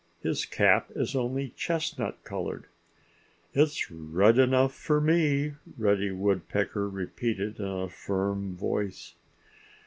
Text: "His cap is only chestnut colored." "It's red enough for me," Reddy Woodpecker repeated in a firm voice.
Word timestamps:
"His 0.23 0.45
cap 0.47 0.89
is 0.95 1.15
only 1.15 1.49
chestnut 1.49 2.23
colored." 2.23 2.65
"It's 3.53 3.91
red 3.91 4.39
enough 4.39 4.73
for 4.73 4.99
me," 4.99 5.53
Reddy 5.77 6.09
Woodpecker 6.09 6.89
repeated 6.89 7.59
in 7.59 7.65
a 7.67 7.87
firm 7.87 8.55
voice. 8.57 9.13